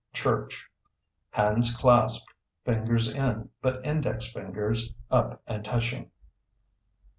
Church 0.13 0.67
(Hands 1.29 1.77
clasped, 1.77 2.33
fingers 2.65 3.11
in, 3.11 3.49
but 3.61 3.85
index 3.85 4.31
fingers 4.31 4.95
up 5.11 5.43
and 5.45 5.63
touching). 5.63 6.09